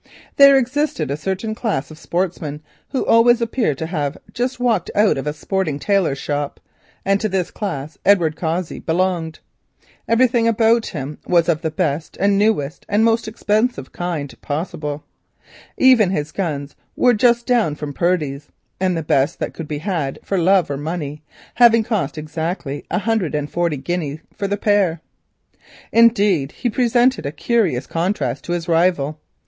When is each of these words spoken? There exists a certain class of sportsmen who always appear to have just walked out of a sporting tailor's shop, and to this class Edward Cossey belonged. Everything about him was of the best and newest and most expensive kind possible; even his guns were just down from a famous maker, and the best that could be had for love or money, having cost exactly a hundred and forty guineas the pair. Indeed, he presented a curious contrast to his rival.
There 0.37 0.55
exists 0.57 0.99
a 0.99 1.15
certain 1.15 1.53
class 1.53 1.91
of 1.91 1.99
sportsmen 1.99 2.63
who 2.89 3.05
always 3.05 3.39
appear 3.39 3.75
to 3.75 3.85
have 3.85 4.17
just 4.33 4.59
walked 4.59 4.89
out 4.95 5.15
of 5.15 5.27
a 5.27 5.31
sporting 5.31 5.77
tailor's 5.77 6.17
shop, 6.17 6.59
and 7.05 7.21
to 7.21 7.29
this 7.29 7.51
class 7.51 7.99
Edward 8.03 8.35
Cossey 8.35 8.79
belonged. 8.79 9.37
Everything 10.07 10.47
about 10.47 10.87
him 10.87 11.19
was 11.27 11.47
of 11.47 11.61
the 11.61 11.69
best 11.69 12.17
and 12.19 12.35
newest 12.35 12.83
and 12.89 13.05
most 13.05 13.27
expensive 13.27 13.91
kind 13.91 14.33
possible; 14.41 15.03
even 15.77 16.09
his 16.09 16.31
guns 16.31 16.75
were 16.95 17.13
just 17.13 17.45
down 17.45 17.75
from 17.75 17.91
a 17.91 17.93
famous 17.93 18.21
maker, 18.21 18.45
and 18.79 18.97
the 18.97 19.03
best 19.03 19.37
that 19.37 19.53
could 19.53 19.67
be 19.67 19.77
had 19.77 20.17
for 20.23 20.39
love 20.39 20.71
or 20.71 20.77
money, 20.77 21.21
having 21.53 21.83
cost 21.83 22.17
exactly 22.17 22.83
a 22.89 22.97
hundred 22.97 23.35
and 23.35 23.51
forty 23.51 23.77
guineas 23.77 24.19
the 24.39 24.57
pair. 24.57 24.99
Indeed, 25.91 26.53
he 26.53 26.71
presented 26.71 27.27
a 27.27 27.31
curious 27.31 27.85
contrast 27.85 28.43
to 28.45 28.53
his 28.53 28.67
rival. 28.67 29.19